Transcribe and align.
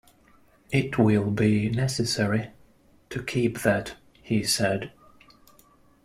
"It 0.71 0.97
will 0.97 1.29
be 1.29 1.69
necessary 1.69 2.49
to 3.11 3.21
keep 3.21 3.59
that," 3.59 3.97
he 4.23 4.41
said. 4.41 4.91